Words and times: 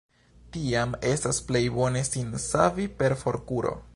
Tiam 0.53 0.95
estas 1.09 1.41
plej 1.51 1.61
bone 1.77 2.03
sin 2.09 2.33
savi 2.47 2.89
per 3.03 3.19
forkuro. 3.25 3.79